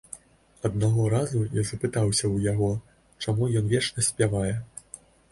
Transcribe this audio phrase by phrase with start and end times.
[0.67, 2.69] Аднаго разу я запытаўся ў яго,
[3.25, 4.55] чаму ён вечна спявае.